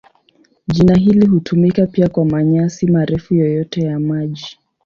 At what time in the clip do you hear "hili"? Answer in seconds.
0.95-1.25